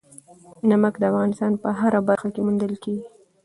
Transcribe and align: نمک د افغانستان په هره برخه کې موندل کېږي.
نمک 0.69 0.95
د 0.99 1.03
افغانستان 1.11 1.51
په 1.61 1.69
هره 1.79 1.99
برخه 2.07 2.27
کې 2.33 2.41
موندل 2.45 2.73
کېږي. 2.83 3.05